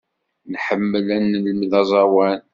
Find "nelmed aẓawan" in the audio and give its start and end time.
1.23-2.39